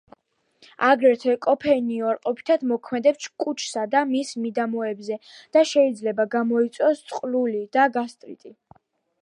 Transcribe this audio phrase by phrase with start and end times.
[0.85, 5.19] აგრეთვე კოფეინი უარყოფითად მოქმედებს კუჭსა და მის მიდამოებზე
[5.59, 8.57] და შეიძლება გამოიწვიოს წყლული და გასტრიტი.